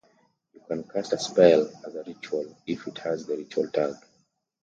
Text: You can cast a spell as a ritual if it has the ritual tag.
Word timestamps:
You 0.55 0.61
can 0.67 0.83
cast 0.85 1.13
a 1.13 1.19
spell 1.19 1.69
as 1.85 1.93
a 1.93 2.01
ritual 2.07 2.57
if 2.65 2.87
it 2.87 2.97
has 3.03 3.27
the 3.27 3.37
ritual 3.37 3.67
tag. 3.69 3.93